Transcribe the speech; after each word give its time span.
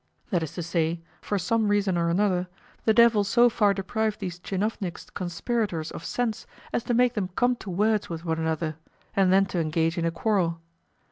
That 0.31 0.41
is 0.41 0.55
to 0.55 0.63
say, 0.63 1.03
for 1.21 1.37
some 1.37 1.67
reason 1.67 1.95
or 1.95 2.09
another 2.09 2.47
the 2.85 2.93
devil 2.95 3.23
so 3.23 3.49
far 3.51 3.71
deprived 3.71 4.19
these 4.19 4.39
tchinovnik 4.39 5.13
conspirators 5.13 5.91
of 5.91 6.03
sense 6.03 6.47
as 6.73 6.83
to 6.85 6.95
make 6.95 7.13
them 7.13 7.27
come 7.35 7.55
to 7.57 7.69
words 7.69 8.09
with 8.09 8.25
one 8.25 8.39
another, 8.39 8.77
and 9.15 9.31
then 9.31 9.45
to 9.45 9.59
engage 9.59 9.99
in 9.99 10.05
a 10.05 10.09
quarrel. 10.09 10.59